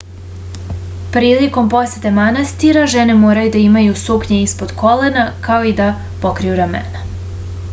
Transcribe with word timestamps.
prilikom 1.17 1.67
posete 1.73 2.11
manastirima 2.15 2.87
žene 2.93 3.17
moraju 3.25 3.51
da 3.57 3.61
imaju 3.65 3.93
suknje 4.05 4.39
ispod 4.47 4.73
kolena 4.83 5.27
kao 5.49 5.69
i 5.73 5.75
da 5.81 5.91
pokriju 6.25 6.57
ramena 6.63 7.05